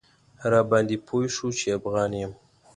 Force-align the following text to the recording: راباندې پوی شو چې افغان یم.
راباندې 0.51 0.97
پوی 1.07 1.25
شو 1.35 1.47
چې 1.59 1.67
افغان 1.77 2.11
یم. 2.21 2.33